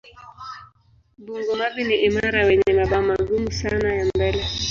Bungo-mavi 1.25 1.81
ni 1.89 1.95
imara 2.07 2.45
wenye 2.47 2.71
mabawa 2.79 3.03
magumu 3.03 3.51
sana 3.51 3.95
ya 3.95 4.05
mbele. 4.05 4.43